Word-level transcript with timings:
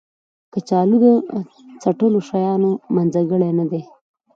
کچالو 0.53 0.97
د 1.03 1.07
څټلو 1.81 2.19
شیانو 2.29 2.71
منځګړی 2.95 3.51
نه 3.59 3.65
دی 3.71 3.81